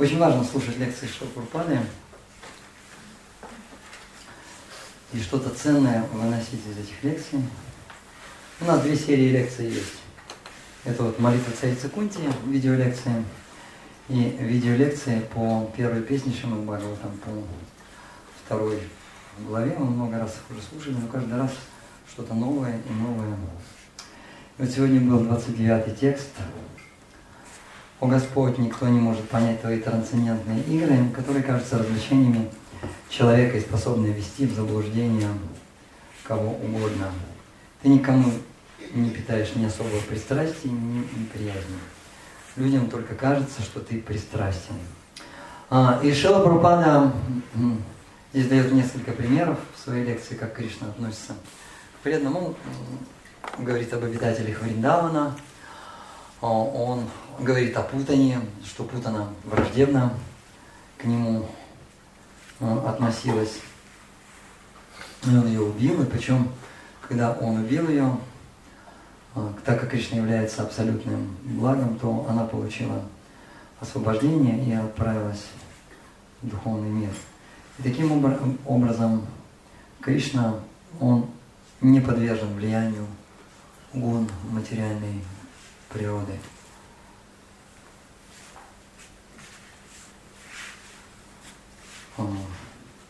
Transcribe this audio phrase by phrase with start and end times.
[0.00, 1.78] Очень важно слушать лекции Шилпурпады
[5.12, 7.40] и что-то ценное выносить из этих лекций.
[8.62, 10.00] У нас две серии лекций есть.
[10.86, 13.22] Это вот молитва царицы Кунти, видеолекции,
[14.08, 17.30] и видеолекции по первой песне Шимад там по
[18.46, 18.80] второй
[19.40, 19.76] главе.
[19.78, 21.50] Мы много раз их уже слушали, но каждый раз
[22.10, 23.36] что-то новое и новое.
[24.56, 26.30] И вот сегодня был 29 текст.
[28.00, 32.50] «О Господь, никто не может понять Твои трансцендентные игры, которые кажутся развлечениями
[33.10, 35.28] человека и способны вести в заблуждение
[36.24, 37.10] кого угодно.
[37.82, 38.32] Ты никому
[38.94, 41.76] не питаешь ни особого пристрастия, ни неприязни.
[42.56, 44.76] Людям только кажется, что ты пристрастен.
[45.68, 47.12] А, и Шила Прабхупада
[48.32, 51.34] здесь дает несколько примеров в своей лекции, как Кришна относится
[51.98, 52.54] к преданному.
[53.58, 55.36] Он говорит об обитателях Вриндавана,
[56.40, 57.04] а, он
[57.42, 60.12] говорит о Путане, что Путана враждебно
[60.98, 61.46] к нему
[62.60, 63.60] а, относилась.
[65.24, 66.48] И он ее убил, и причем,
[67.06, 68.18] когда он убил ее,
[69.34, 73.02] а, так как Кришна является абсолютным благом, то она получила
[73.80, 75.46] освобождение и отправилась
[76.42, 77.10] в духовный мир.
[77.78, 78.24] И таким
[78.66, 79.26] образом
[80.00, 80.56] Кришна,
[81.00, 81.26] он
[81.80, 83.06] не подвержен влиянию
[83.94, 85.22] гун материальной
[85.88, 86.34] природы.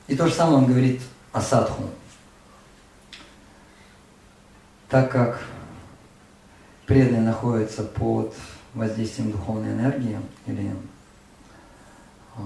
[0.06, 1.00] И то же самое он говорит
[1.32, 1.84] о садху.
[4.88, 5.40] Так как
[6.86, 8.34] преданный находится под
[8.74, 10.74] воздействием духовной энергии или
[12.36, 12.40] а,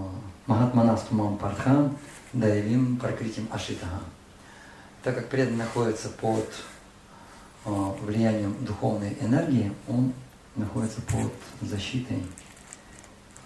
[0.47, 1.97] Махатманастумам Пархан,
[2.35, 4.01] Даевим Пракритим Ашитага.
[5.03, 6.47] Так как преданный находится под
[7.65, 10.13] а, влиянием духовной энергии, он
[10.57, 12.23] находится под защитой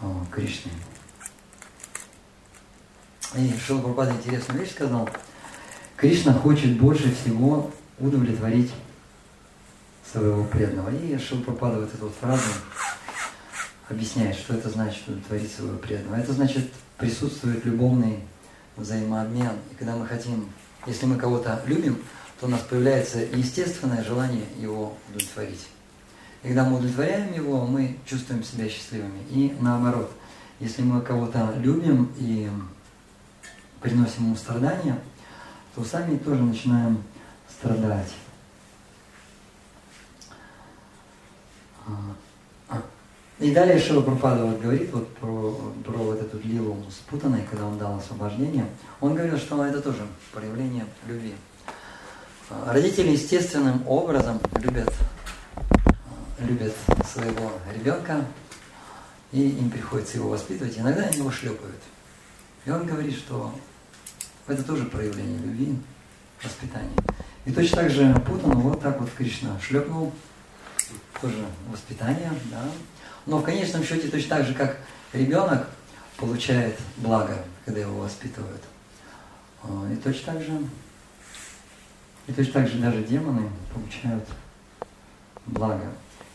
[0.01, 0.73] а, Кришны.
[3.35, 5.09] И Шила Прабхупада интересную вещь сказал.
[5.97, 8.73] Кришна хочет больше всего удовлетворить
[10.11, 10.91] своего преданного.
[10.91, 12.43] И Шил пропадает эту вот фразу,
[13.89, 16.17] объясняет, что это значит удовлетворить своего преданного.
[16.17, 18.21] Это значит присутствует любовный
[18.77, 19.53] взаимообмен.
[19.73, 20.49] И когда мы хотим,
[20.87, 21.99] если мы кого-то любим,
[22.41, 25.67] то у нас появляется естественное желание его удовлетворить.
[26.43, 29.21] И когда мы удовлетворяем его, мы чувствуем себя счастливыми.
[29.31, 30.11] И наоборот,
[30.61, 32.49] если мы кого-то любим и
[33.81, 34.99] приносим ему страдания,
[35.75, 37.03] то сами тоже начинаем
[37.49, 38.13] страдать.
[41.87, 41.93] А,
[43.39, 47.79] и далее Шива Прабхупада вот говорит вот про, про вот эту лилу спутанной, когда он
[47.79, 48.67] дал освобождение.
[49.01, 51.35] Он говорил, что это тоже проявление любви.
[52.51, 54.93] А, родители естественным образом любят,
[55.55, 56.75] а, любят
[57.13, 58.25] своего ребенка,
[59.31, 60.77] и им приходится его воспитывать.
[60.77, 61.81] Иногда они его шлепают.
[62.69, 63.51] И он говорит, что
[64.47, 65.75] это тоже проявление любви,
[66.43, 66.93] воспитания.
[67.47, 70.13] И точно так же Путану вот так вот Кришна шлепнул
[71.19, 72.63] тоже воспитание, да.
[73.25, 74.77] Но в конечном счете точно так же, как
[75.15, 75.67] ребенок
[76.19, 78.61] получает благо, когда его воспитывают.
[79.63, 80.61] А, и точно так же,
[82.27, 84.25] и точно так же даже демоны получают
[85.47, 85.87] благо.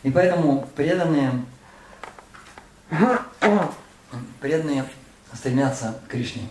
[0.02, 1.46] И поэтому преданные,
[4.42, 4.84] преданные
[5.36, 6.48] стремятся к Кришне.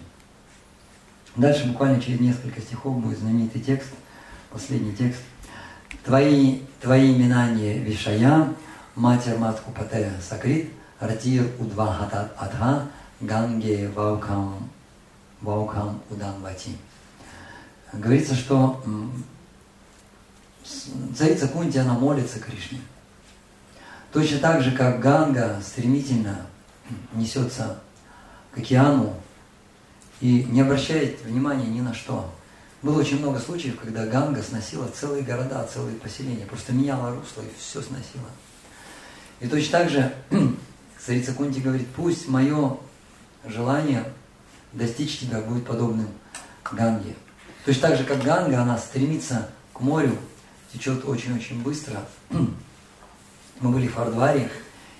[1.36, 3.88] Дальше буквально через несколько стихов будет знаменитый текст,
[4.50, 5.20] последний текст–
[6.04, 8.52] Твои, твои имена не Вишая,
[8.96, 12.88] Матер Матку Пате Сакрит, Ратир Удва Хатат Адха,
[13.20, 14.68] Ганге Ваукам,
[15.40, 16.76] Ваукам Уданвати.
[17.92, 18.82] Говорится, что
[21.16, 22.80] царица Кунти, она молится Кришне.
[24.12, 26.46] Точно так же, как Ганга стремительно
[27.12, 27.78] несется
[28.54, 29.14] к океану
[30.20, 32.32] и не обращает внимания ни на что–
[32.82, 37.46] было очень много случаев, когда Ганга сносила целые города, целые поселения, просто меняла русло и
[37.56, 38.28] все сносила.
[39.38, 40.12] И точно так же
[40.98, 42.76] царица Кунти говорит, пусть мое
[43.44, 44.04] желание
[44.72, 46.08] достичь тебя будет подобным
[46.72, 47.14] Ганге.
[47.64, 50.18] Точно так же, как Ганга, она стремится к морю,
[50.72, 52.04] течет очень-очень быстро.
[52.30, 54.50] Мы были в Фардваре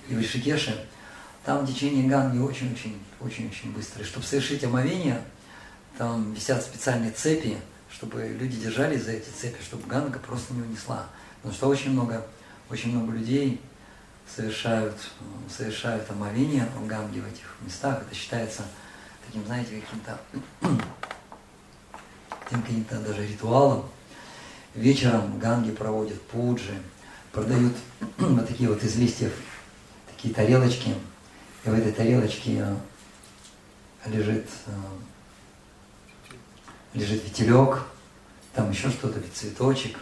[0.07, 0.87] и в Ишикеше,
[1.45, 4.01] там течение Ганги очень-очень-очень-очень быстро.
[4.01, 5.21] И чтобы совершить омовение,
[5.97, 7.57] там висят специальные цепи,
[7.91, 11.07] чтобы люди держались за эти цепи, чтобы Ганга просто не унесла.
[11.37, 12.25] Потому что очень много,
[12.69, 13.61] очень много людей
[14.33, 14.95] совершают,
[15.49, 18.01] совершают омовение в Ганге в этих местах.
[18.01, 18.63] Это считается
[19.25, 20.19] таким, знаете, каким-то
[22.49, 23.85] каким-то даже ритуалом.
[24.75, 26.73] Вечером Ганги проводят пуджи,
[27.31, 27.73] продают
[28.17, 29.33] вот такие вот из листьев,
[30.15, 30.95] такие тарелочки.
[31.65, 32.65] И в этой тарелочке
[34.05, 34.71] лежит, э,
[36.93, 37.85] лежит ветелек,
[38.53, 39.97] там еще что-то, цветочек.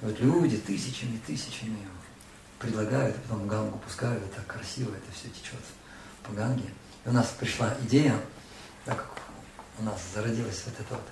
[0.00, 1.78] И вот люди тысячами, тысячами
[2.58, 5.60] предлагают, а потом гангу пускают, и так красиво это все течет
[6.22, 6.70] по ганге.
[7.04, 8.14] И у нас пришла идея,
[8.84, 9.22] так как
[9.80, 11.04] у нас зародилась вот эта вот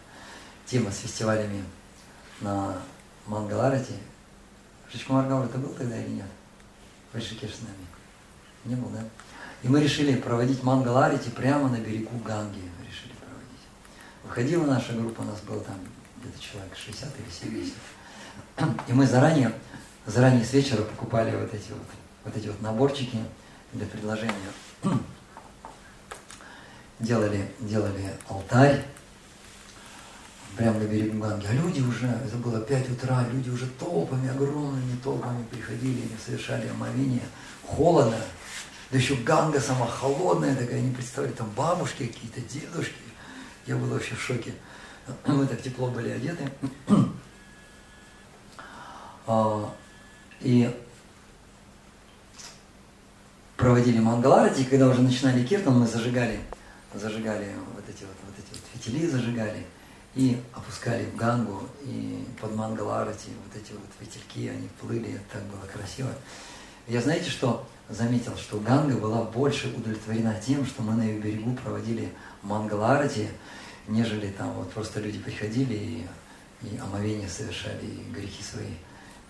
[0.64, 1.64] тема с фестивалями
[2.40, 2.80] на
[3.26, 3.94] Мангаларате.
[4.90, 6.26] Шичкумар Гаура, ты был тогда или нет?
[7.12, 7.86] В Ришикеш с нами.
[8.64, 9.04] Не был, да?
[9.62, 12.60] И мы решили проводить Мангаларити прямо на берегу Ганги.
[12.80, 13.64] Решили проводить.
[14.22, 15.76] Выходила наша группа, у нас было там
[16.20, 17.74] где-то человек 60 или 70.
[18.88, 19.52] И мы заранее,
[20.06, 21.82] заранее с вечера покупали вот эти вот,
[22.24, 23.18] вот эти вот наборчики
[23.72, 24.32] для предложения.
[26.98, 28.82] Делали, делали алтарь
[30.56, 31.46] прямо на берегу Ганги.
[31.46, 37.22] А люди уже, это было 5 утра, люди уже толпами, огромными толпами приходили совершали омовение.
[37.66, 38.16] Холодно,
[38.96, 42.94] да еще Ганга сама холодная такая, не представляли, там бабушки какие-то, дедушки.
[43.66, 44.54] Я был вообще в шоке.
[45.26, 46.50] Мы так тепло были одеты.
[49.28, 49.74] А,
[50.40, 50.72] и
[53.56, 56.38] проводили мангаларати, и когда уже начинали киртан, мы зажигали,
[56.94, 59.66] зажигали вот эти вот, вот эти вот фитили зажигали
[60.14, 65.66] и опускали в гангу, и под мангаларати вот эти вот ветельки, они плыли, так было
[65.66, 66.10] красиво.
[66.88, 71.54] Я знаете, что заметил, что Ганга была больше удовлетворена тем, что мы на ее берегу
[71.54, 72.12] проводили
[72.42, 73.28] мангаларати,
[73.88, 76.06] нежели там вот просто люди приходили и,
[76.62, 78.74] и омовение совершали, и грехи свои,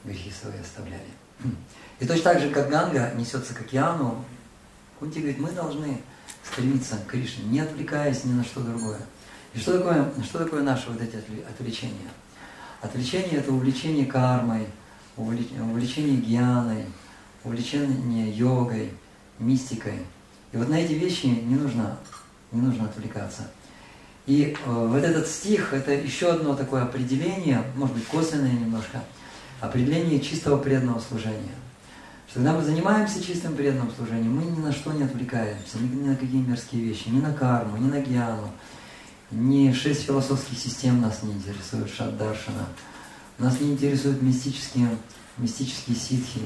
[0.05, 1.01] грехи свои оставляли.
[1.99, 4.25] И точно так же, как Ганга несется к океану,
[4.99, 6.01] Кунти говорит, мы должны
[6.43, 9.01] стремиться к Кришне, не отвлекаясь ни на что другое.
[9.55, 11.17] И что такое, что такое наши вот эти
[11.49, 12.11] отвлечения?
[12.83, 14.67] Отвлечение– это увлечение кармой,
[15.17, 16.85] увлечение гьяной,
[17.47, 18.91] увлечение йогой,
[19.39, 20.01] мистикой.
[20.53, 21.99] И вот на эти вещи не нужно,
[22.53, 23.43] не нужно отвлекаться.
[24.27, 29.03] И э, вот этот стих– это еще одно такое определение, может быть, косвенное немножко,
[29.61, 31.55] определение чистого преданного служения.
[32.29, 36.09] Что когда мы занимаемся чистым преданным служением, мы ни на что не отвлекаемся, ни, ни
[36.09, 38.51] на какие мерзкие вещи, ни на карму, ни на гьяну,
[39.31, 42.67] ни шесть философских систем нас не интересуют, шаддаршана.
[43.39, 44.89] Нас не интересуют мистические,
[45.39, 46.41] мистические ситхи,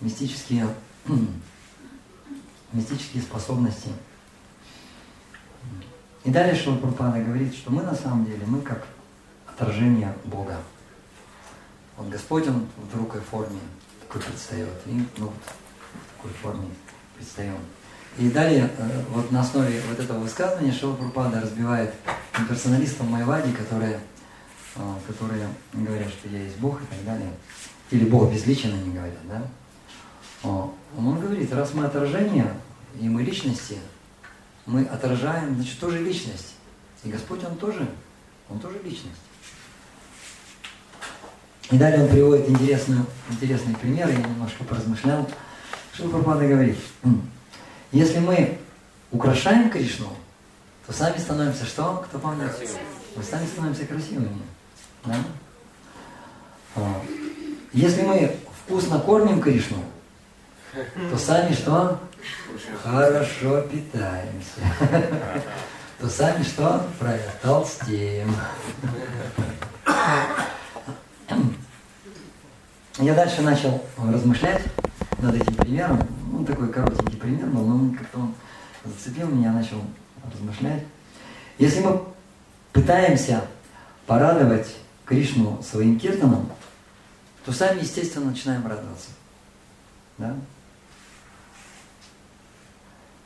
[0.00, 0.68] мистические,
[2.72, 3.88] мистические способности.
[6.24, 8.86] И далее Шила Прупада говорит, что мы на самом деле, мы как
[9.46, 10.58] отражение Бога.
[11.96, 13.60] Вот Господь, Он в другой форме
[14.00, 14.74] такой предстает.
[14.86, 16.68] И ну, в такой форме
[17.16, 17.56] предстаем.
[18.18, 21.94] И далее, э, вот на основе вот этого высказывания Шила Прупада разбивает
[22.38, 24.00] имперсоналистам Майвади, которые,
[24.76, 27.30] э, которые говорят, что я есть Бог и так далее.
[27.90, 29.42] Или Бог безличен, они говорят, да?
[30.42, 32.52] Он говорит, раз мы отражение,
[33.00, 33.78] и мы личности,
[34.64, 36.54] мы отражаем, значит, тоже личность.
[37.04, 37.88] И Господь, Он тоже,
[38.48, 39.20] Он тоже личность.
[41.70, 45.28] И далее он приводит интересную, интересный пример, я немножко поразмышлял.
[45.92, 46.78] Что Прабхупада говорит?
[47.90, 48.58] Если мы
[49.10, 50.08] украшаем Кришну,
[50.86, 52.04] то сами становимся что?
[52.06, 52.52] Кто помнит?
[53.16, 54.42] Мы сами становимся красивыми.
[55.04, 55.16] Да?
[57.72, 59.78] Если мы вкусно кормим Кришну,
[61.10, 62.00] то сами что?
[62.82, 64.60] Хорошо питаемся.
[65.98, 66.86] То сами что?
[66.98, 68.34] Правильно, толстеем.
[72.98, 74.62] Я дальше начал размышлять
[75.18, 76.06] над этим примером.
[76.30, 78.34] Ну, такой коротенький пример но как-то он
[78.84, 79.80] зацепил меня, начал
[80.32, 80.82] размышлять.
[81.58, 82.02] Если мы
[82.72, 83.42] пытаемся
[84.06, 86.50] порадовать Кришну своим киртаном,
[87.44, 89.10] то сами, естественно, начинаем радоваться.
[90.18, 90.34] Да?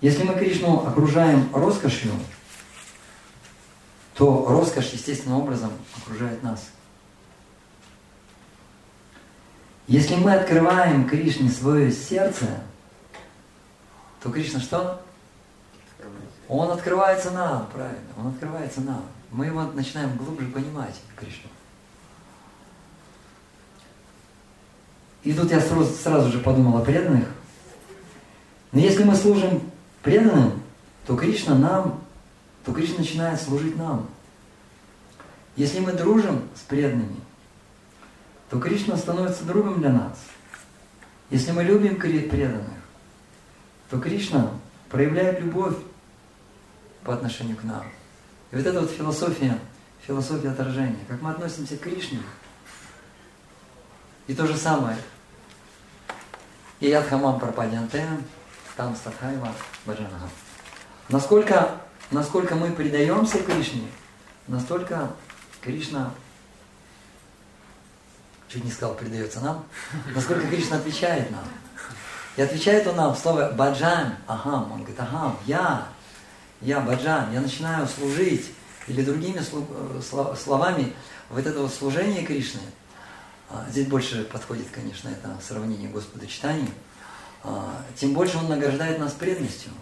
[0.01, 2.13] Если мы Кришну окружаем роскошью,
[4.15, 6.71] то роскошь естественным образом окружает нас.
[9.87, 12.47] Если мы открываем Кришне свое сердце,
[14.23, 15.03] то Кришна что?
[16.49, 19.05] Он открывается нам, правильно, он открывается нам.
[19.31, 21.49] Мы его начинаем глубже понимать, Кришну.
[25.23, 27.29] И тут я сразу, сразу же подумал о преданных.
[28.73, 29.70] Но если мы служим
[30.03, 30.63] преданным,
[31.07, 32.03] то Кришна нам,
[32.65, 34.09] то Кришна начинает служить нам.
[35.57, 37.17] Если мы дружим с преданными,
[38.49, 40.19] то Кришна становится другом для нас.
[41.31, 42.67] Если мы любим преданных,
[43.89, 44.51] то Кришна
[44.89, 45.77] проявляет любовь
[47.05, 47.85] по отношению к нам.
[48.51, 49.59] И вот это вот философия,
[50.07, 50.99] философия отражения.
[51.09, 52.21] Как мы относимся к Кришне.
[54.27, 54.97] И то же самое.
[56.81, 58.07] И Ядхамам пропадянте,
[58.77, 59.53] там Статхайва
[59.87, 60.29] Баджанаха.
[61.09, 63.89] Насколько насколько мы предаемся Кришне,
[64.47, 65.11] настолько
[65.61, 66.13] Кришна,
[68.49, 69.65] чуть не сказал, предается нам,
[70.15, 71.45] насколько Кришна отвечает нам.
[72.37, 74.73] И отвечает он нам слово баджан, ахам.
[74.73, 75.89] Он говорит, ахам, я,
[76.61, 78.53] я баджан, я начинаю служить.
[78.87, 80.01] Или другими э,
[80.37, 80.95] словами,
[81.29, 82.63] вот это вот служение Кришны,
[83.51, 86.90] а, здесь больше подходит, конечно, это сравнение Господа читаний, а,
[87.97, 89.73] тем больше Он награждает нас преданностью,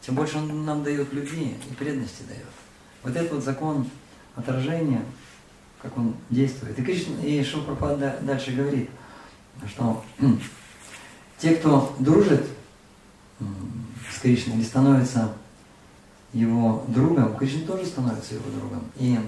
[0.00, 2.46] тем больше Он нам дает любви и преданности дает.
[3.02, 3.88] Вот этот вот закон
[4.36, 5.02] отражения,
[5.80, 6.78] как он действует.
[6.78, 8.90] И Кришна, и Шилпрапад дальше говорит,
[9.66, 10.04] что
[11.38, 12.44] те, кто дружит
[14.10, 15.32] с Кришной или становится
[16.32, 18.84] его другом, Кришна тоже становится его другом.
[18.96, 19.18] И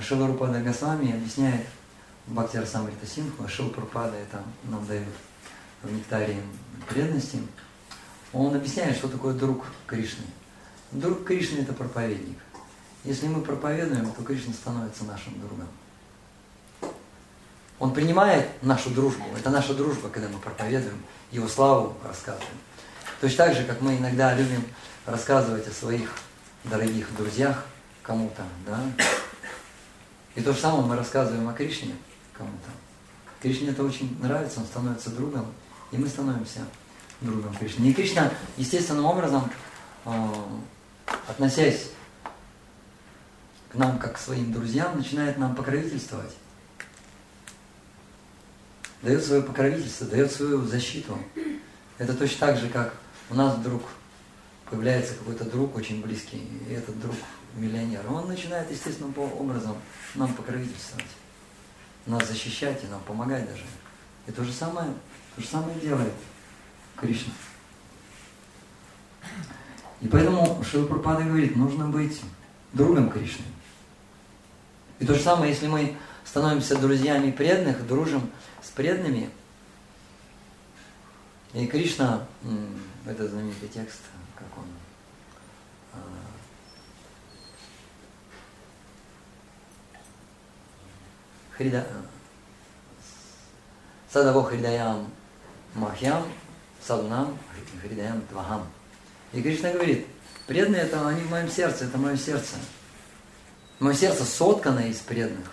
[0.00, 1.66] Шиларупада Госвами объясняет
[2.26, 5.08] Бхактир Самрита Синху, Шилпрапада это нам дает
[5.82, 6.36] в нектаре
[6.88, 7.38] преданности,
[8.32, 10.24] он объясняет, что такое друг Кришны.
[10.90, 12.38] Друг Кришны это проповедник.
[13.04, 15.68] Если мы проповедуем, то Кришна становится нашим другом.
[17.78, 19.24] Он принимает нашу дружбу.
[19.36, 22.58] Это наша дружба, когда мы проповедуем, Его славу рассказываем.
[23.20, 24.64] Точно так же, как мы иногда любим
[25.04, 26.14] рассказывать о своих
[26.64, 27.64] дорогих друзьях
[28.02, 28.80] кому-то, да?
[30.34, 31.94] И то же самое мы рассказываем о Кришне
[32.32, 32.70] кому-то.
[33.40, 35.52] Кришне это очень нравится, он становится другом,
[35.92, 36.60] и мы становимся
[37.20, 37.84] другом Кришны.
[37.86, 39.50] И Кришна естественным образом,
[40.04, 40.28] э,
[41.28, 41.90] относясь
[43.70, 46.32] к нам как к своим друзьям, начинает нам покровительствовать
[49.02, 51.18] дает свое покровительство, дает свою защиту.
[51.98, 52.94] Это точно так же, как
[53.30, 53.82] у нас вдруг
[54.70, 57.16] появляется какой-то друг очень близкий, и этот друг
[57.54, 58.00] миллионер.
[58.10, 59.76] Он начинает естественным образом
[60.14, 61.06] нам покровительствовать,
[62.06, 63.64] нас защищать и нам помогать даже.
[64.26, 64.88] И то же самое,
[65.34, 66.12] то же самое делает
[66.96, 67.32] Кришна.
[70.00, 72.20] И поэтому Пропада говорит, нужно быть
[72.72, 73.44] другом Кришны.
[74.98, 78.30] И то же самое, если мы становимся друзьями преданных, дружим
[78.62, 79.30] с преданными.
[81.54, 82.26] И Кришна,
[83.06, 84.00] это знаменитый текст,
[84.34, 84.64] как он,
[85.92, 85.98] а,
[91.56, 91.86] Хрида,
[94.10, 95.10] Садаво Хридаям
[95.74, 96.24] Махьям,
[96.86, 97.38] Саднам
[97.82, 98.66] Хридаям Твахам.
[99.32, 100.06] И Кришна говорит,
[100.46, 102.56] преданные это они в моем сердце, это мое сердце.
[103.78, 105.50] Мое сердце соткано из преданных.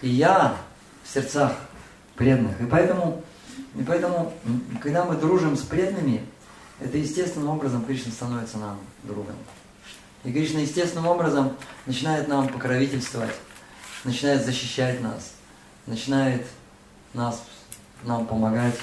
[0.00, 0.56] И я
[1.04, 1.52] в сердцах
[2.16, 2.60] преданных.
[2.60, 3.22] И поэтому,
[3.76, 4.32] и поэтому,
[4.82, 6.26] когда мы дружим с преданными,
[6.80, 9.36] это естественным образом Кришна становится нам другом.
[10.24, 11.56] И Кришна естественным образом
[11.86, 13.34] начинает нам покровительствовать,
[14.04, 15.34] начинает защищать нас,
[15.86, 16.46] начинает
[17.12, 17.44] нас,
[18.04, 18.78] нам помогать.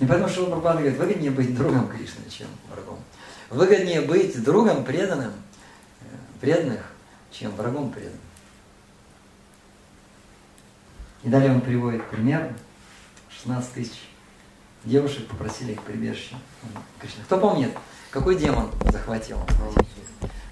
[0.00, 2.98] И поэтому Шила Прабхупада говорит, выгоднее быть другом Кришны, чем врагом.
[3.48, 5.32] Выгоднее быть другом преданным,
[6.00, 6.04] э,
[6.40, 6.82] преданных,
[7.30, 8.18] чем врагом преданным.
[11.22, 12.54] И далее он приводит пример.
[13.30, 14.00] 16 тысяч
[14.84, 16.36] девушек попросили их прибежище.
[17.24, 17.70] Кто помнит,
[18.10, 19.38] какой демон захватил?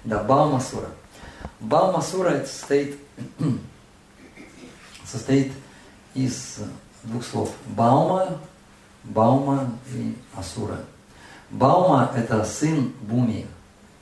[0.03, 0.89] Да, Баумасура.
[1.59, 2.97] Баумасура состоит,
[5.05, 5.53] состоит
[6.13, 6.59] из
[7.03, 7.51] двух слов.
[7.67, 8.37] Баума,
[9.03, 10.79] Баума и Асура.
[11.49, 13.47] Баума– это сын Буми,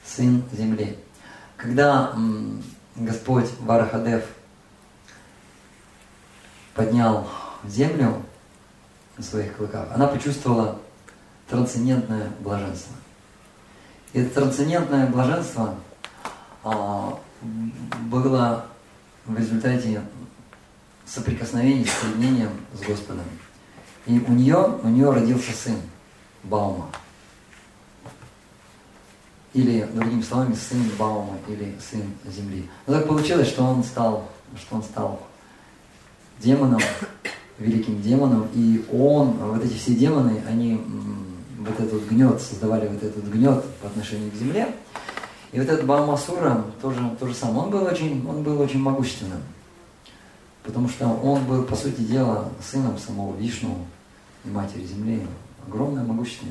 [0.05, 0.97] сын земли.
[1.57, 2.13] Когда
[2.95, 4.23] Господь Варахадев–
[6.73, 7.27] поднял
[7.65, 8.23] землю
[9.17, 10.79] на своих клыках, она почувствовала
[11.47, 12.95] трансцендентное блаженство.
[14.13, 15.75] И это трансцендентное блаженство
[16.63, 18.65] а, было
[19.25, 20.01] в результате
[21.05, 23.25] соприкосновения, соединения с Господом.
[24.05, 25.75] И у нее, у нее родился сын
[26.43, 26.89] Баума.
[29.53, 32.70] Или, другими словами, сын Баума или сын земли.
[32.88, 35.22] Но так получилось, что он стал, что он стал
[36.39, 36.81] демоном,
[37.60, 40.81] великим демоном, и он, вот эти все демоны, они
[41.60, 44.74] вот этот гнет, создавали вот этот гнет по отношению к земле.
[45.51, 47.65] И вот этот Баамасура тоже то же самое.
[47.65, 49.41] Он был очень, он был очень могущественным.
[50.63, 53.85] Потому что он был, по сути дела, сыном самого Вишну
[54.45, 55.21] и матери земли.
[55.67, 56.47] Огромное могущество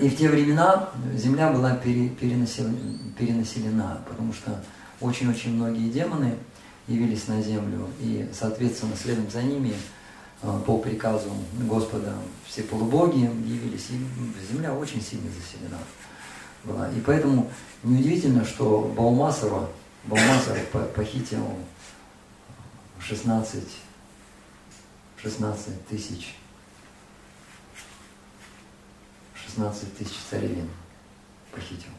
[0.00, 2.78] И в те времена земля была перенаселена,
[3.16, 4.62] перенаселена потому что
[5.00, 6.36] очень-очень многие демоны–
[6.86, 9.74] явились на землю, и, соответственно, следом за ними
[10.42, 11.30] э, по приказу
[11.60, 12.14] Господа
[12.46, 15.78] все полубоги явились, и земля очень сильно заселена
[16.64, 16.90] была.
[16.90, 17.50] И поэтому
[17.82, 19.70] неудивительно, что Баумасова,
[20.04, 20.58] Баумасов
[20.94, 21.58] похитил
[23.00, 23.62] 16,
[25.22, 26.36] 16 тысяч
[29.54, 30.68] 16 тысяч царевин
[31.52, 31.90] похитил.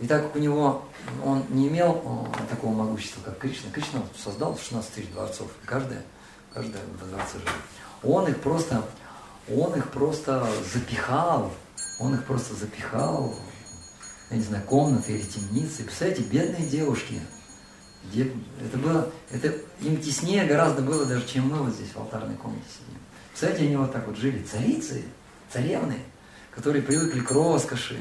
[0.00, 0.84] И так как у него,
[1.24, 6.02] он не имел такого могущества, как Кришна, Кришна создал 16 тысяч дворцов, каждая,
[6.52, 7.52] каждая во дворце живет.
[8.02, 8.84] Он их просто,
[9.52, 11.52] он их просто запихал,
[12.00, 13.34] он их просто запихал,
[14.30, 15.84] я не знаю, комнаты или темницы.
[15.84, 17.20] Представляете, бедные девушки,
[18.04, 18.32] где,
[18.64, 22.66] это было, это им теснее гораздо было даже, чем мы вот здесь в алтарной комнате
[22.70, 23.00] сидим.
[23.30, 25.04] Представляете, они вот так вот жили, царицы,
[25.50, 25.98] царевны,
[26.54, 28.00] которые привыкли к роскоши,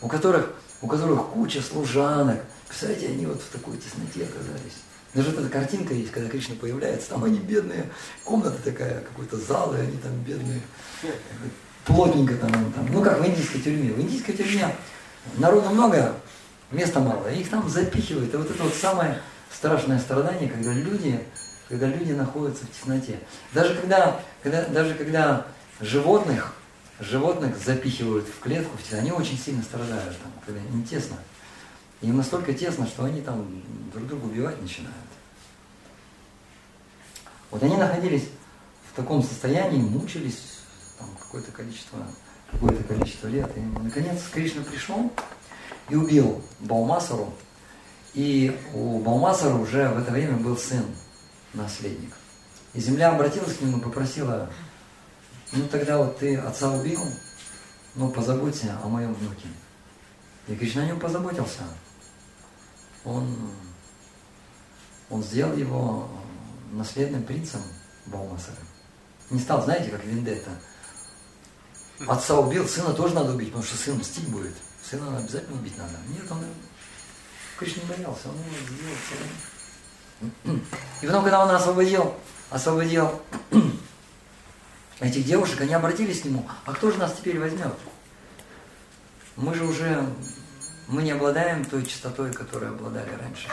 [0.00, 2.40] у которых у которых куча служанок.
[2.66, 4.80] Представляете, они вот в такой тесноте оказались.
[5.12, 7.90] Даже вот эта картинка есть, когда Кришна появляется, там они бедные,
[8.24, 10.60] комната такая, какой-то зал, и они там бедные,
[11.84, 12.86] плотненько там, там.
[12.92, 13.92] Ну как в индийской тюрьме.
[13.92, 14.74] В индийской тюрьме
[15.36, 16.14] народу много,
[16.70, 18.32] места мало, их там запихивают.
[18.32, 19.20] И вот это вот самое
[19.52, 21.20] страшное страдание, когда люди,
[21.68, 23.18] когда люди находятся в тесноте.
[23.52, 25.46] Даже когда, когда, даже когда
[25.80, 26.54] животных
[27.00, 31.16] животных запихивают в клетку, они очень сильно страдают, там, когда им тесно.
[32.02, 33.62] Им настолько тесно, что они там
[33.92, 34.94] друг друга убивать начинают.
[37.50, 38.28] Вот они находились
[38.92, 40.58] в таком состоянии, мучились
[40.98, 41.98] там какое-то количество,
[42.52, 43.50] какое-то количество лет.
[43.56, 45.12] И наконец Кришна пришел
[45.88, 47.32] и убил Баумасару.
[48.14, 50.84] И у Баумасара уже в это время был сын,
[51.54, 52.12] наследник.
[52.74, 54.50] И земля обратилась к нему и попросила
[55.52, 57.00] ну тогда вот ты отца убил,
[57.96, 59.48] ну позаботься о моем внуке.
[60.46, 61.62] И Кришна о нем позаботился.
[63.04, 63.36] Он,
[65.08, 66.08] он сделал его
[66.72, 67.60] наследным принцем
[68.06, 68.58] Баумасара.
[69.30, 70.50] Не стал, знаете, как Вендетта.
[72.06, 74.54] Отца убил, сына тоже надо убить, потому что сын мстить будет.
[74.82, 75.92] Сына обязательно убить надо.
[76.08, 76.44] Нет, он
[77.60, 78.48] Кришна не боялся, он его
[80.46, 80.62] сделал.
[81.02, 82.14] И потом, когда он освободил,
[82.48, 83.20] освободил
[84.98, 87.74] этих девушек, они обратились к нему, а кто же нас теперь возьмет?
[89.36, 90.06] Мы же уже,
[90.88, 93.48] мы не обладаем той чистотой, которой обладали раньше.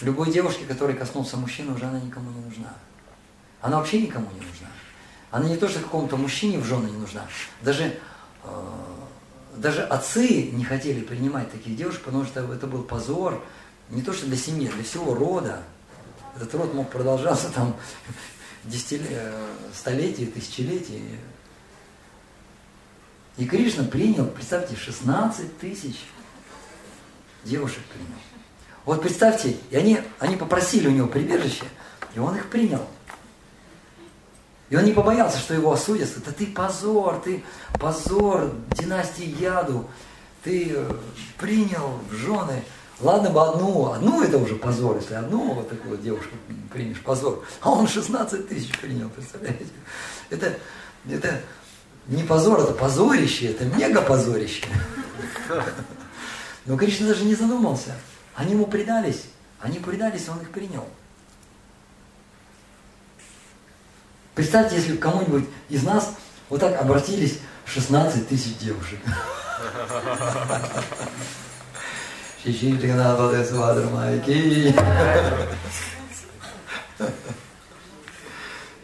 [0.00, 2.72] Любой девушке, которой коснулся мужчина, уже она никому не нужна.
[3.60, 4.68] Она вообще никому не нужна.
[5.30, 7.26] Она не то, что какому-то мужчине в жены не нужна.
[7.62, 7.98] Даже,
[8.44, 8.48] э,
[9.56, 13.42] даже отцы не хотели принимать таких девушек, потому что это был позор
[13.90, 15.62] не то, что для семьи, для всего рода.
[16.36, 17.76] Этот род мог продолжаться там
[18.64, 19.32] десятилетия,
[19.74, 21.18] столетия, тысячелетия.
[23.36, 25.96] И Кришна принял, представьте, 16 тысяч
[27.44, 28.18] девушек принял.
[28.84, 31.64] Вот представьте, и они, они попросили у него прибежище,
[32.14, 32.86] и он их принял.
[34.70, 36.08] И он не побоялся, что его осудят.
[36.16, 37.42] Это ты позор, ты
[37.80, 39.88] позор династии Яду.
[40.44, 40.92] Ты э,
[41.38, 42.62] принял в жены
[43.00, 46.34] Ладно бы одну, одну это уже позор, если одну вот такую девушку
[46.72, 47.44] примешь, позор.
[47.60, 49.70] А он 16 тысяч принял, представляете?
[50.30, 50.54] Это,
[51.08, 51.40] это
[52.08, 54.66] не позор, это позорище, это мега позорище.
[56.66, 57.94] Но Кришна даже не задумался.
[58.34, 59.26] Они ему предались,
[59.60, 60.88] они предались, он их принял.
[64.38, 66.12] Представьте, если кому-нибудь из нас
[66.48, 69.00] вот так обратились 16 тысяч девушек.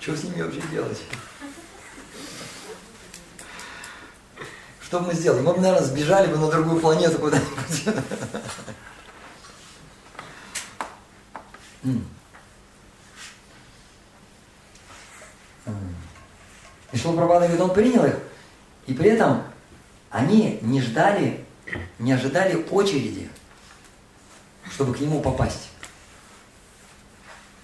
[0.00, 1.00] Что с ними вообще делать?
[4.80, 5.40] Что бы мы сделали?
[5.40, 7.94] Мы бы, наверное, сбежали бы на другую планету куда-нибудь.
[16.92, 18.18] И Шилапрабхада говорит, он принял их,
[18.86, 19.42] и при этом
[20.10, 21.44] они не ждали,
[21.98, 23.30] не ожидали очереди
[24.70, 25.70] чтобы к нему попасть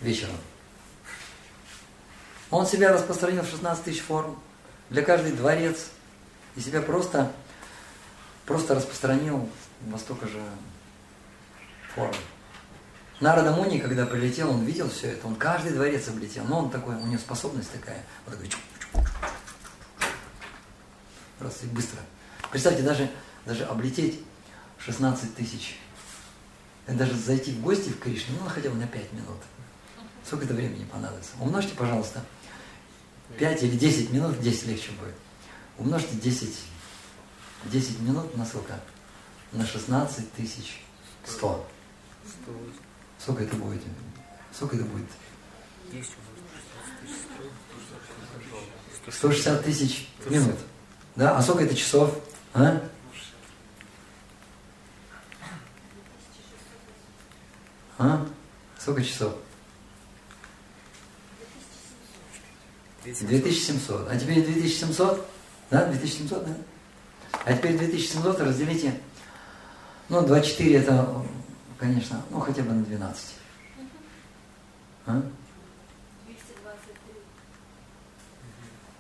[0.01, 0.37] вечером.
[2.51, 4.39] Он себя распространил в 16 тысяч форм,
[4.91, 5.91] для каждый дворец,
[6.57, 7.33] и себя просто,
[8.45, 9.49] просто распространил
[9.87, 10.43] во столько же
[11.95, 12.15] форм.
[13.21, 16.97] Нарада Муни, когда прилетел, он видел все это, он каждый дворец облетел, но он такой,
[16.97, 18.51] у него способность такая, вот такой,
[21.39, 22.01] раз и быстро.
[22.51, 23.11] Представьте, даже,
[23.45, 24.21] даже облететь
[24.79, 25.79] 16 тысяч
[26.87, 29.37] даже зайти в гости в Кришну, ну, хотя бы на 5 минут.
[30.25, 31.33] Сколько это времени понадобится?
[31.41, 32.25] Умножьте, пожалуйста,
[33.39, 35.15] 5 или 10 минут, 10 легче будет.
[35.79, 36.57] Умножьте 10,
[37.67, 38.79] 10 минут на сколько?
[39.53, 40.83] На 16 тысяч
[41.25, 41.69] 100.
[43.21, 43.83] Сколько это будет?
[44.53, 45.07] Сколько это будет?
[49.09, 50.57] 160 тысяч минут.
[51.17, 51.37] Да?
[51.37, 52.19] А сколько это часов?
[52.55, 52.83] А?
[57.99, 58.27] А?
[58.79, 59.35] Сколько часов?
[63.05, 64.09] 2700.
[64.11, 65.27] А теперь 2700
[65.71, 66.57] Да, 2700, да?
[67.45, 69.01] А теперь 2700 разделите,
[70.09, 71.25] ну, 24 это,
[71.81, 73.25] конечно, ну, хотя бы на 12.
[75.07, 75.23] А?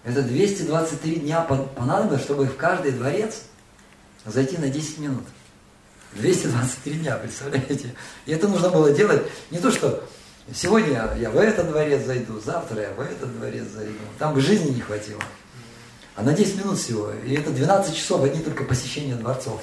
[0.02, 3.42] Это 223 дня понадобилось, чтобы в каждый дворец
[4.24, 5.24] зайти на 10 минут.
[6.14, 7.94] 223 дня, представляете?
[8.24, 10.02] И это нужно было делать не то, что
[10.52, 13.92] сегодня я в этот дворец зайду, завтра я в этот дворец зайду.
[14.18, 15.22] Там бы жизни не хватило.
[16.16, 17.12] А на 10 минут всего.
[17.12, 19.62] И это 12 часов одни только посещения дворцов.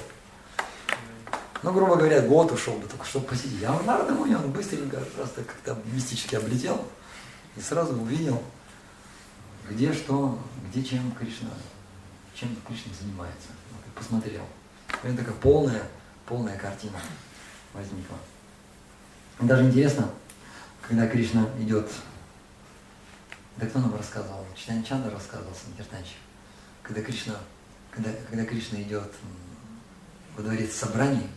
[1.62, 3.62] Ну, грубо говоря, год ушел бы только, чтобы посетить.
[3.64, 6.86] А на Ардамоне он быстренько просто как-то мистически облетел
[7.56, 8.42] и сразу увидел,
[9.68, 11.50] где что, где чем Кришна,
[12.34, 13.48] чем Кришна занимается.
[13.72, 14.44] Вот, и посмотрел.
[15.02, 15.82] И такая полная,
[16.26, 17.00] полная картина
[17.74, 18.16] возникла.
[19.40, 20.10] Даже интересно,
[20.80, 21.90] когда Кришна идет,
[23.56, 24.46] да кто нам рассказывал?
[24.56, 26.16] Читань Чанда рассказывал, Санкиртанчик.
[26.82, 27.34] Когда Кришна,
[27.90, 29.12] когда, когда Кришна идет
[30.36, 31.28] во дворец собраний,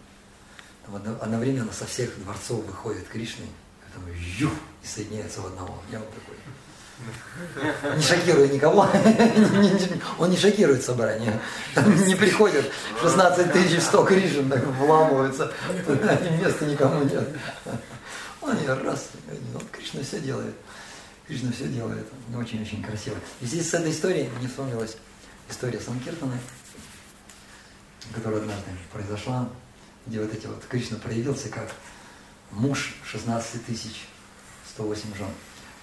[0.88, 4.04] одновременно со всех дворцов выходит Кришны, и там
[4.38, 4.50] ю,
[4.84, 5.82] и соединяется в одного.
[5.92, 6.36] Я вот такой.
[7.98, 8.88] Не шокируя никого,
[10.20, 11.40] он не шокирует собрание.
[11.76, 12.66] Не приходят
[13.02, 15.52] 16 тысяч 100 Кришин, так вламываются,
[16.40, 17.28] места никому нет.
[18.42, 19.10] Он я раз,
[19.54, 20.56] вот Кришна все делает.
[21.28, 22.06] Кришна все делает.
[22.36, 23.18] Очень-очень красиво.
[23.40, 24.98] И здесь с этой историей мне вспомнилась
[25.50, 26.38] история Санкиртана,
[28.14, 29.50] которая однажды произошла
[30.06, 31.72] где вот эти вот Кришна проявился как
[32.52, 34.08] муж 16 тысяч
[34.74, 35.28] 108 жен.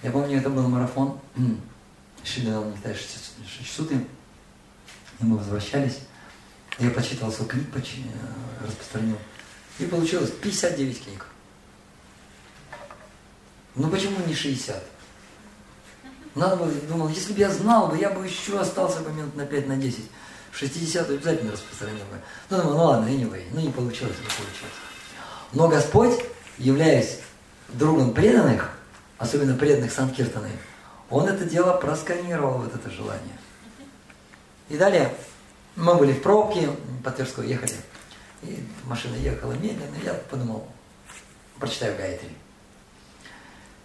[0.03, 1.21] Я помню, это был марафон
[2.25, 6.01] Шидана Никитай Шичсуты, и мы возвращались.
[6.79, 9.19] Я почитал свой книг, э, распространил.
[9.79, 11.27] И получилось 59 книг.
[13.75, 14.83] Ну почему не 60?
[16.35, 19.45] Надо было, думал, если бы я знал бы, я бы еще остался бы минут на
[19.45, 20.05] 5, на 10.
[20.59, 22.19] 60 обязательно распространил бы.
[22.51, 24.75] Ну, думаю, ну ладно, anyway, ну не получилось, не получилось.
[25.53, 26.19] Но Господь,
[26.59, 27.21] являясь
[27.69, 28.77] другом преданных,
[29.19, 30.51] особенно преданных Санкиртаны,
[31.11, 33.39] он это дело просканировал, вот это желание.
[34.69, 35.15] И далее
[35.77, 36.69] мы были в пробке,
[37.05, 37.77] по Тверской ехали,
[38.43, 40.67] и машина ехала медленно, я подумал,
[41.61, 42.37] прочитаю Гайатри.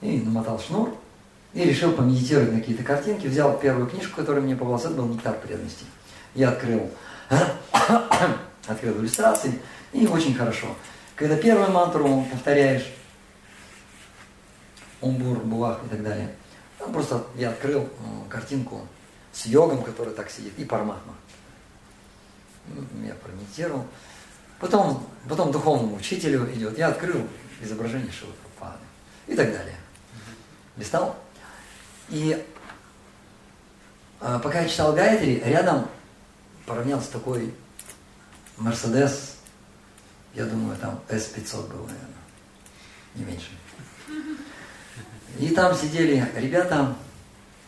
[0.02, 0.98] И намотал шнур,
[1.54, 5.40] и решил помедитировать на какие-то картинки, взял первую книжку, которая мне попалась, это был «Нектар
[5.40, 5.86] преданности»
[6.36, 6.90] я открыл,
[8.68, 9.60] открыл иллюстрации,
[9.92, 10.68] и очень хорошо.
[11.16, 12.92] Когда первую мантру повторяешь,
[15.02, 16.34] умбур, бувах и так далее,
[16.80, 17.88] там просто я открыл
[18.30, 18.88] картинку
[19.32, 21.14] с йогом, который так сидит, и параматма.
[23.06, 23.86] Я промедитировал.
[24.60, 27.28] Потом, потом духовному учителю идет, я открыл
[27.62, 28.34] изображение Шивы
[29.28, 29.76] и так далее.
[30.78, 31.16] Листал.
[32.10, 32.44] И
[34.20, 35.88] а, пока я читал Гайатри, рядом
[36.66, 37.54] поравнялся такой
[38.58, 39.38] Мерседес,
[40.34, 42.24] я думаю, там S500 был, наверное,
[43.16, 43.50] не меньше.
[45.40, 46.96] И там сидели ребята,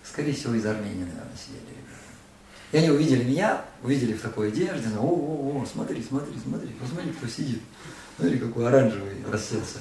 [0.04, 1.86] скорее всего, из Армении, наверное, сидели ребята.
[2.72, 7.12] И они увидели меня, увидели в такой одежде, о, о, о, смотри, смотри, смотри, посмотри,
[7.12, 7.62] кто сидит.
[8.18, 9.80] Смотри, какой оранжевый расселся.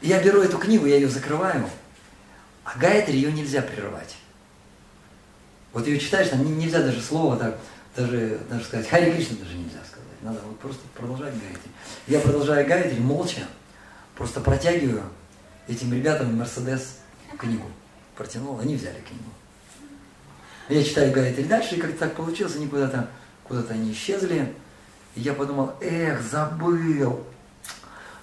[0.00, 1.68] И я беру эту книгу, я ее закрываю,
[2.64, 4.16] а Гайатри ее нельзя прерывать.
[5.72, 7.58] Вот ее читаешь, там нельзя даже слово так,
[7.96, 10.06] даже, даже сказать, Хари Кришна даже нельзя сказать.
[10.22, 11.70] Надо вот просто продолжать Гайатри.
[12.06, 13.42] Я продолжаю Гайатри молча,
[14.16, 15.04] просто протягиваю
[15.68, 16.98] этим ребятам Мерседес
[17.38, 17.66] книгу.
[18.16, 19.30] Протянул, они взяли книгу.
[20.68, 23.08] Я читаю Гайатри дальше, и как так получилось, они куда-то
[23.44, 24.54] куда-то они исчезли.
[25.16, 27.24] И я подумал, эх, забыл.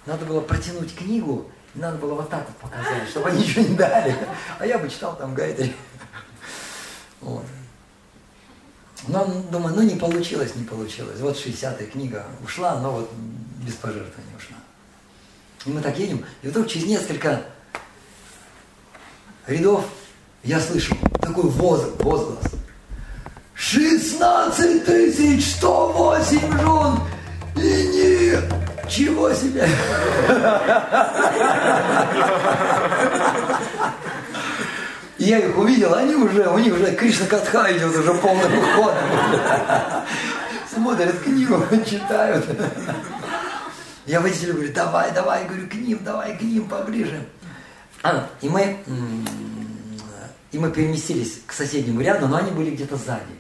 [0.06, 3.76] Надо было протянуть книгу, и надо было вот так вот показать, чтобы они ничего не
[3.76, 4.16] дали.
[4.58, 5.76] А я бы читал там Гайатри.
[7.22, 7.46] Вот.
[9.08, 11.20] Но, думаю, ну не получилось, не получилось.
[11.20, 13.12] Вот 60-я книга ушла, но вот
[13.66, 14.58] без пожертвований ушла.
[15.66, 17.44] И мы так едем, и вдруг через несколько
[19.46, 19.86] рядов
[20.44, 22.54] я слышу такой возглас, возглас.
[23.56, 27.00] 16 тысяч 108 жен
[27.56, 28.54] и нет!
[28.88, 29.68] Чего себе?
[35.28, 39.04] Я их увидел, они уже, у них уже Кришна Катха идет уже полным ходом.
[40.74, 42.46] Смотрят книгу, читают.
[44.06, 47.26] Я водителю говорю, давай, давай, говорю, к ним, давай к ним поближе.
[48.04, 48.78] А, и мы,
[50.54, 53.36] и мы переместились к соседнему ряду, но они были где-то сзади.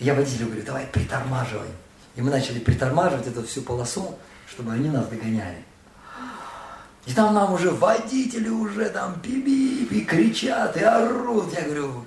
[0.00, 1.68] я водителю говорю, давай притормаживай.
[2.16, 5.64] И мы начали притормаживать эту всю полосу, чтобы они нас догоняли.
[7.06, 11.52] И там нам уже водители уже там пиби и кричат, и орут.
[11.54, 12.04] Я говорю,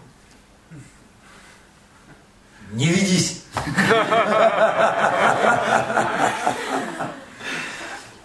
[2.74, 3.44] не ведись.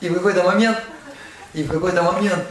[0.00, 0.78] И в какой-то момент,
[1.54, 2.44] и в какой-то момент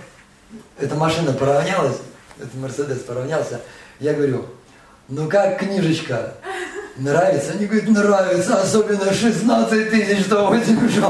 [0.77, 1.97] эта машина поравнялась,
[2.37, 3.61] этот Мерседес поравнялся,
[3.99, 4.45] я говорю,
[5.07, 6.35] ну как книжечка?
[6.97, 7.51] Нравится?
[7.51, 11.03] Они говорят, нравится, особенно 16 тысяч 180.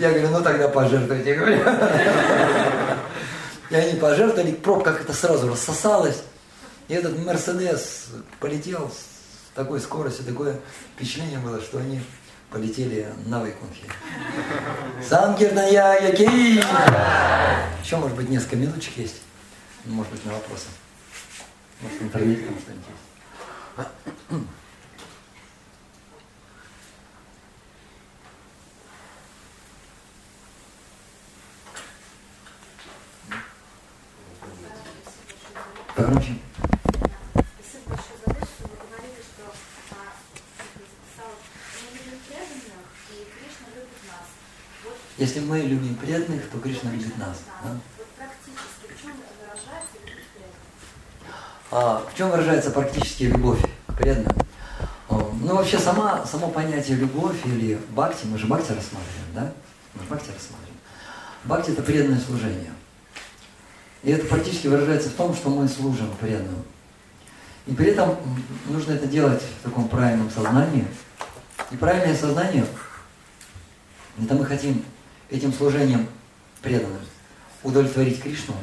[0.00, 1.62] Я говорю, ну тогда пожертвуйте, говорю.
[3.68, 6.22] И они пожертвовали, пробка как-то сразу рассосалась.
[6.88, 8.06] И этот Мерседес
[8.40, 10.58] полетел с такой скоростью, такое
[10.94, 12.00] впечатление было, что они
[12.50, 13.88] полетели на Вайкунхе.
[15.06, 16.64] Санкирная Яки!
[17.84, 19.20] Еще, может быть, несколько минуточек есть.
[19.84, 20.66] Может быть, на вопросы.
[21.82, 22.86] Может, в интернете там что-нибудь
[24.30, 24.46] есть.
[36.00, 36.34] Погромче.
[45.18, 47.42] Если мы любим преданных, то Кришна любит нас.
[47.62, 47.76] Да?
[51.70, 54.34] А, в чем выражается практически любовь к преданным?
[55.10, 59.52] Ну, вообще, сама, само понятие любовь или бхакти, мы же бхакти рассматриваем, да?
[59.92, 60.78] Мы же бхакти рассматриваем.
[61.44, 62.72] Бхакти– это преданное служение.
[64.02, 66.62] И это практически выражается в том, что мы служим преданным.
[67.66, 68.16] И при этом
[68.66, 70.86] нужно это делать в таком правильном сознании.
[71.70, 72.66] И правильное сознание–
[74.22, 74.82] это мы хотим
[75.28, 76.08] этим служением
[76.62, 77.00] преданным
[77.62, 78.54] удовлетворить Кришну.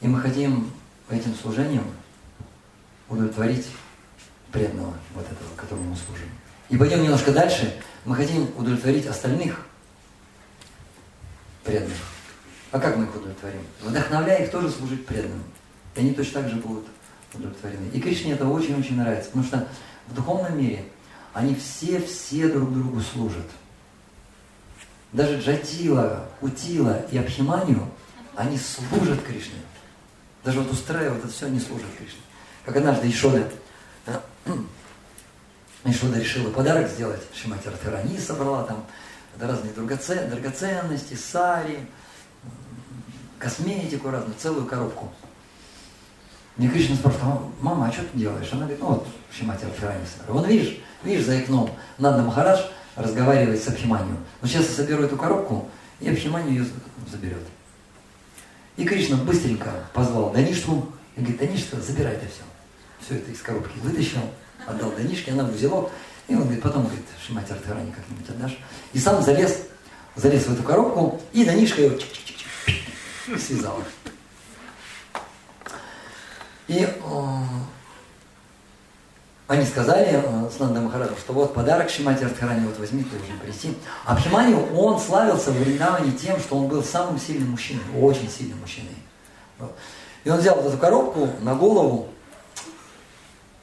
[0.00, 0.70] И мы хотим
[1.08, 1.84] этим служением
[3.08, 3.66] удовлетворить
[4.50, 6.28] преданного, вот этого, которому мы служим.
[6.68, 7.80] И пойдем немножко дальше.
[8.04, 9.66] Мы хотим удовлетворить остальных
[11.62, 11.96] преданных.
[12.74, 13.62] А как мы их удовлетворим?
[13.82, 15.44] Вдохновляя их тоже служить преданным.
[15.94, 16.84] И они точно так же будут
[17.32, 17.88] удовлетворены.
[17.92, 19.68] И Кришне это очень-очень нравится, потому что
[20.08, 20.84] в духовном мире
[21.34, 23.46] они все-все друг другу служат.
[25.12, 27.88] Даже Джатила, Утила и Абхиманию,
[28.34, 29.60] они служат Кришне.
[30.42, 32.22] Даже вот устраивают это все, они служат Кришне.
[32.64, 33.48] Как однажды Ишода,
[35.84, 38.84] Ишода решила подарок сделать, Шимати Радхарани собрала там
[39.38, 41.86] разные драгоценности, сари,
[43.44, 45.12] косметику разную, целую коробку.
[46.56, 48.48] Мне Кришна спрашивает, мама, а что ты делаешь?
[48.52, 50.40] Она говорит, ну вот, Шимати Радхарани собрала.
[50.40, 52.62] Вон видишь, видишь за окном, Нанда Махарадж
[52.96, 54.16] разговаривать с Абхиманью.
[54.40, 55.68] Но сейчас я соберу эту коробку,
[56.00, 56.66] и Абхиманию ее
[57.10, 57.42] заберет.
[58.76, 62.42] И Кришна быстренько позвал Даништу и говорит, Данишка, забирай это все.
[63.04, 64.20] Все это из коробки вытащил,
[64.66, 65.90] отдал Данишке, она в узелок.
[66.28, 68.58] И он говорит, потом, говорит, Шимати Артхарани как-нибудь отдашь.
[68.94, 69.58] И сам залез,
[70.16, 71.98] залез в эту коробку, и Данишка его
[73.38, 73.82] связала.
[76.66, 76.88] И
[79.46, 83.38] они сказали э, с Нандой Махараджем, что вот подарок Шимати Радхарани, вот возьми, ты должен
[83.38, 83.76] принести.
[84.06, 88.58] А Бхимани, он славился в Вриндаване тем, что он был самым сильным мужчиной, очень сильным
[88.60, 88.96] мужчиной.
[90.24, 92.08] И он взял вот эту коробку на голову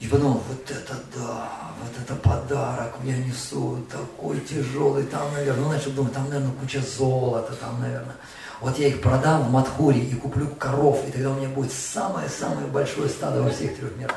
[0.02, 5.72] и подумал, вот это да, вот это подарок мне несут, такой тяжелый, там, наверное, ну,
[5.72, 8.16] начал думать, там, наверное, куча золота, там, наверное.
[8.62, 12.66] Вот я их продам в Мадхуре и куплю коров, и тогда у меня будет самое-самое
[12.66, 14.16] большое стадо во всех трех мирах.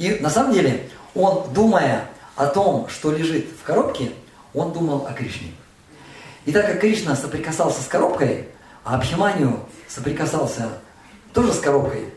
[0.00, 4.10] И на самом деле он, думая о том, что лежит в коробке,
[4.52, 5.52] он думал о Кришне.
[6.44, 8.48] И так как Кришна соприкасался с коробкой,
[8.82, 10.70] а Абхиманию соприкасался
[11.32, 12.13] тоже с коробкой,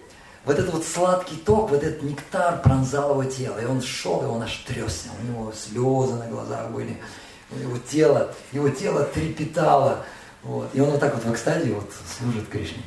[0.48, 4.26] вот этот вот сладкий ток, вот этот нектар пронзал его тело, и он шел, и
[4.26, 6.98] он аж трясся, у него слезы на глазах были,
[7.52, 10.06] у него тело, его тело трепетало,
[10.44, 12.82] вот, и он вот так вот в экстазе вот служит Кришне.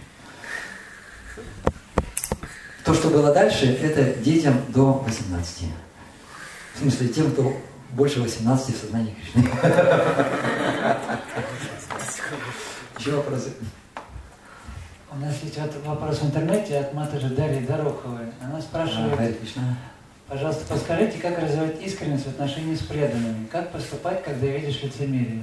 [2.82, 5.64] То, что было дальше, это детям до 18.
[6.76, 7.54] В смысле, тем, кто
[7.90, 9.50] больше 18 в сознании Кришны.
[12.98, 13.52] Еще вопросы?
[15.12, 18.26] У нас есть вопрос в интернете от Матажи Дарьи Дороховой.
[18.40, 19.60] Она спрашивает, а,
[20.28, 23.48] пожалуйста, подскажите, как развивать искренность в отношении с преданными?
[23.48, 25.42] Как поступать, когда видишь лицемерие?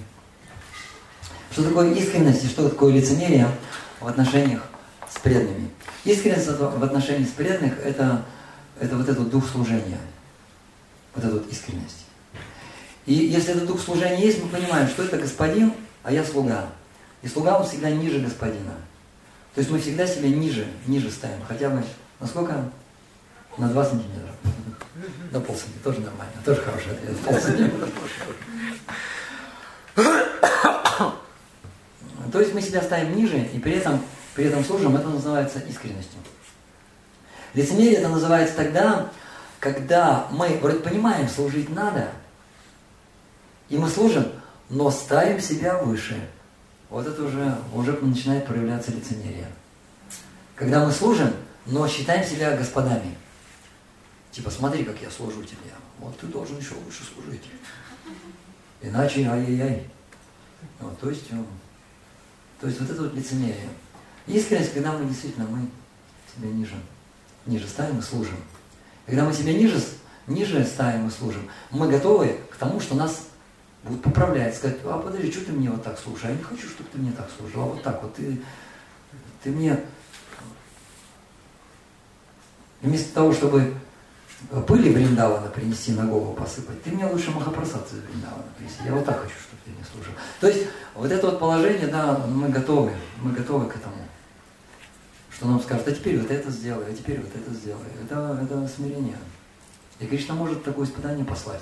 [1.51, 3.49] Что такое искренность и что такое лицемерие
[3.99, 4.63] в отношениях
[5.13, 5.69] с преданными?
[6.05, 8.23] Искренность в отношении с преданных– это,
[8.79, 9.99] это вот этот дух служения,
[11.13, 12.05] вот эта вот искренность.
[13.05, 16.69] И если этот дух служения есть, мы понимаем, что это господин, а я слуга.
[17.21, 18.71] И слуга, он всегда ниже господина.
[19.57, 21.43] То есть мы всегда себя ниже, ниже ставим.
[21.47, 21.83] Хотя бы,
[22.19, 22.69] насколько?
[23.57, 24.31] На 2 сантиметра.
[25.31, 25.83] На полсантиметра.
[25.83, 26.35] Тоже нормально.
[26.45, 27.17] Тоже хороший ответ.
[27.25, 27.87] Полсантиметра.
[32.31, 33.99] То есть мы себя ставим ниже, и при этом
[34.35, 36.19] при этом служим, это называется искренностью.
[37.55, 39.09] Лицемерие это называется тогда,
[39.59, 42.09] когда мы вроде понимаем, служить надо,
[43.69, 44.27] и мы служим,
[44.69, 46.21] но ставим себя выше.
[46.89, 49.51] Вот это уже, уже начинает проявляться лицемерие.
[50.55, 51.33] Когда мы служим,
[51.65, 53.15] но считаем себя господами.
[54.31, 55.71] Типа, смотри, как я служу тебе.
[55.99, 57.43] Вот ты должен еще лучше служить.
[58.81, 59.89] Иначе ай-яй-яй.
[60.79, 61.43] Вот, то, есть, э,
[62.61, 63.69] то есть вот это вот лицемерие.
[64.27, 65.67] Искренность, когда мы действительно мы
[66.35, 66.75] себя ниже,
[67.45, 68.37] ниже ставим и служим.
[69.05, 69.81] Когда мы себя ниже,
[70.27, 73.26] ниже ставим и служим, мы готовы к тому, что нас
[73.87, 76.31] будут поправлять, сказать, а подожди, что ты мне вот так слушаешь?
[76.31, 78.15] Я не хочу, чтобы ты мне так служил, а вот так вот.
[78.15, 78.41] Ты,
[79.43, 79.79] ты мне
[82.81, 83.73] вместо того, чтобы
[84.67, 88.75] пыли Вриндавана принести на голову посыпать, ты мне лучше Махапрасад из Вриндавана принеси.
[88.85, 90.13] Я вот так хочу, чтобы ты мне служил.
[90.39, 93.95] То есть вот это вот положение, да, мы готовы, мы готовы к этому.
[95.31, 97.85] Что нам скажут, а теперь вот это сделай, а теперь вот это сделай.
[98.03, 99.17] Это, это смирение.
[99.99, 101.61] И Кришна может такое испытание послать.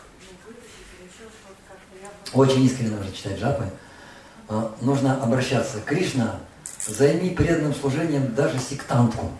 [2.33, 3.65] очень искренне нужно читать джапы,
[4.47, 5.81] а, нужно обращаться.
[5.81, 6.39] Кришна,
[6.85, 9.31] займи преданным служением даже сектантку.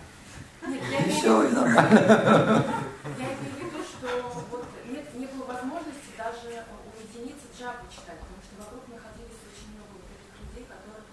[0.68, 2.66] Нет, и все, и нормально.
[3.18, 4.08] Я имею в виду, что
[4.52, 6.64] вот нет, не было возможности даже
[6.94, 11.04] уединиться джапы читать, потому что вокруг находились очень много вот этих людей, которые...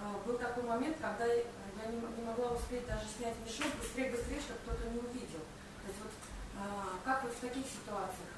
[0.00, 1.44] А, был такой момент, когда я
[1.90, 5.42] не, не могла успеть даже снять мешок быстрее-быстрее, чтобы кто-то не увидел.
[5.82, 6.14] То есть вот
[6.53, 6.53] а,
[7.04, 8.28] как вот в таких ситуациях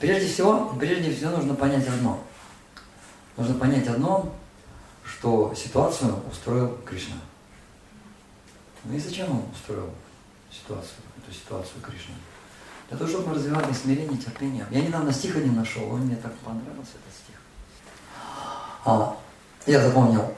[0.00, 2.22] Прежде всего, прежде всего нужно понять одно.
[3.36, 4.34] Нужно понять одно,
[5.04, 7.16] что ситуацию устроил Кришна.
[8.84, 9.90] Ну и зачем он устроил
[10.50, 12.14] ситуацию, эту ситуацию Кришны?
[12.88, 14.66] Для того, чтобы мы развивали смирение, терпение.
[14.70, 17.36] Я недавно стих один нашел, он мне так понравился, этот стих.
[18.84, 19.16] А,
[19.66, 20.34] я запомнил,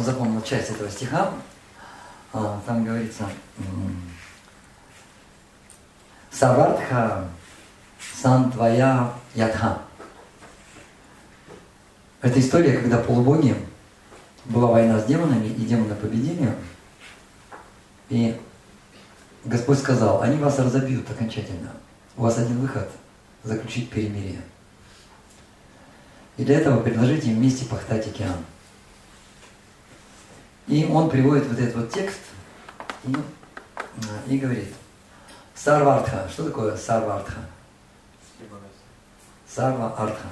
[0.00, 1.32] запомнил часть этого стиха.
[2.32, 3.28] А, там говорится,
[6.38, 7.28] Савартха
[8.14, 9.78] сан твоя ядха.
[12.20, 13.56] Это история, когда полубоги,
[14.44, 16.54] была война с демонами, и демоны победили.
[18.08, 18.40] И
[19.44, 21.72] Господь сказал, они вас разобьют окончательно.
[22.16, 22.88] У вас один выход–
[23.42, 24.40] заключить перемирие.
[26.36, 28.38] И для этого предложите им вместе пахтать океан.
[30.68, 32.20] И он приводит вот этот вот текст
[33.04, 33.14] и,
[34.28, 34.72] и говорит,
[35.62, 36.28] Сарвартха.
[36.30, 37.40] Что такое Сарвартха?
[39.48, 40.28] Сарва Артха.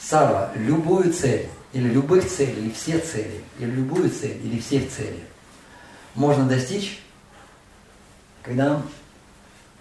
[0.00, 5.24] Сарва– любую цель, или любых целей, или все цели, или любую цель, или всех целей
[6.14, 7.02] можно достичь,
[8.42, 8.82] когда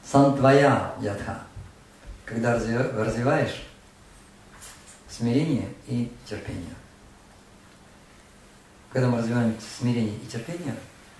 [0.05, 1.43] сан твоя ядха,
[2.25, 3.63] когда развиваешь
[5.09, 6.75] смирение и терпение.
[8.91, 10.75] Когда мы развиваем смирение и терпение,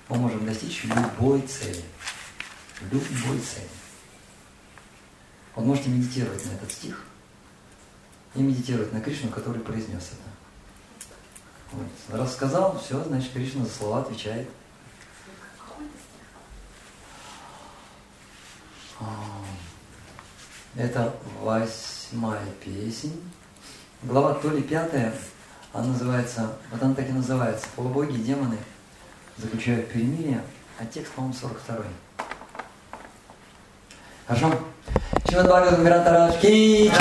[0.09, 1.83] мы можем достичь любой цели.
[2.91, 3.69] Любой цели.
[5.55, 7.05] Вот можете медитировать на этот стих
[8.35, 11.07] и медитировать на Кришну, который произнес это.
[11.71, 12.19] Вот.
[12.19, 14.49] Раз сказал, все, значит, Кришна за слова отвечает.
[18.99, 19.05] А,
[20.75, 23.21] это восьмая песень.
[24.03, 25.13] Глава то ли пятая,
[25.71, 28.57] она называется, вот она так и называется, полубоги и демоны
[29.37, 30.43] заключают перемирие,
[30.77, 31.87] а текст, по-моему, 42 -й.
[34.27, 34.51] Хорошо?
[35.27, 36.91] Шримад Бхагават Грантараш Ки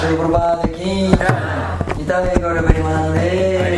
[0.00, 1.10] Шри Прабхада Ки
[1.96, 3.77] Нитай Гора Паримананде